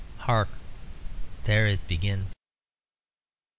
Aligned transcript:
Hark! 0.21 0.49
there 1.43 1.67
it 1.67 1.87
begins." 1.87 2.33